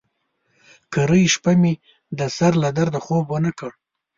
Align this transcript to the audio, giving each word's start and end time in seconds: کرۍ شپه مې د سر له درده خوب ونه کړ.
کرۍ 0.93 1.23
شپه 1.33 1.51
مې 1.61 1.73
د 2.17 2.19
سر 2.37 2.53
له 2.63 2.69
درده 2.77 2.99
خوب 3.05 3.25
ونه 3.29 3.51
کړ. 3.59 3.71